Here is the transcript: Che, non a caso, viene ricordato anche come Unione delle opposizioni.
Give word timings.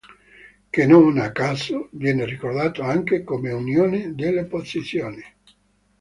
Che, 0.73 0.85
non 0.87 1.19
a 1.19 1.31
caso, 1.31 1.89
viene 1.91 2.25
ricordato 2.25 2.81
anche 2.81 3.23
come 3.23 3.51
Unione 3.51 4.15
delle 4.15 4.39
opposizioni. 4.39 5.21